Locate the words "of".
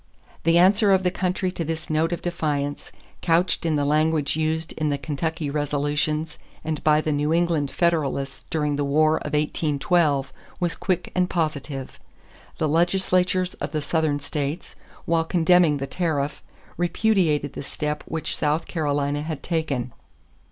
0.93-1.03, 2.11-2.23, 9.17-9.33, 13.61-13.73